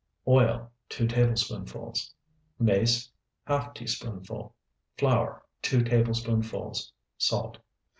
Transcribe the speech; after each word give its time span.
Oil, 0.27 0.71
2 0.89 1.05
tablespoonfuls. 1.05 2.15
Mace, 2.57 3.11
½ 3.47 3.75
teaspoonful. 3.75 4.55
Flour, 4.97 5.43
2 5.61 5.83
tablespoonfuls. 5.83 6.91
Salt. 7.19 7.59